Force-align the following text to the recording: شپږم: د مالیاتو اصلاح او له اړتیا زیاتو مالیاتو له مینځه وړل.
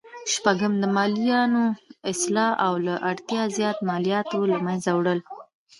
شپږم: 0.33 0.73
د 0.81 0.83
مالیاتو 0.97 1.63
اصلاح 2.11 2.51
او 2.65 2.73
له 2.85 2.95
اړتیا 3.09 3.41
زیاتو 3.57 3.85
مالیاتو 3.89 4.39
له 4.51 4.57
مینځه 4.65 4.91
وړل. 4.95 5.19